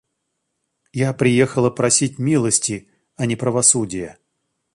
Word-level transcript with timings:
Я 0.93 1.13
приехала 1.13 1.69
просить 1.69 2.17
милости, 2.17 2.89
а 3.17 3.27
не 3.27 3.35
правосудия. 3.35 4.17